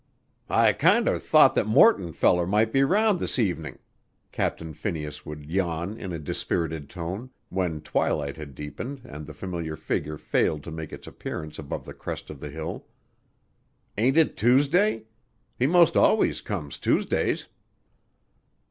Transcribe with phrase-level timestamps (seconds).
[0.49, 3.77] "I kinder thought that Morton feller might be round this evenin',"
[4.31, 9.75] Captain Phineas would yawn in a dispirited tone, when twilight had deepened and the familiar
[9.75, 12.87] figure failed to make its appearance above the crest of the hill.
[13.95, 15.03] "Ain't it Tuesday?
[15.59, 17.47] He most always comes Tuesdays."